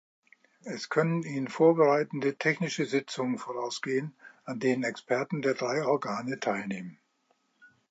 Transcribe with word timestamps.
Es 0.63 0.89
können 0.89 1.21
ihnen 1.21 1.47
vorbereitende 1.47 2.35
technische 2.35 2.87
Sitzungen 2.87 3.37
vorausgehen, 3.37 4.15
an 4.45 4.59
denen 4.59 4.83
Experten 4.83 5.43
der 5.43 5.53
drei 5.53 5.85
Organe 5.85 6.39
teilnehmen. 6.39 6.97